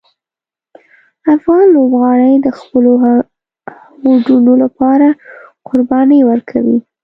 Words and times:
افغان 1.35 1.65
لوبغاړي 1.75 2.33
د 2.45 2.47
خپلو 2.59 2.91
هوډونو 3.03 4.53
لپاره 4.63 5.07
قربانۍ 5.67 6.21
ورکوي. 6.29 6.77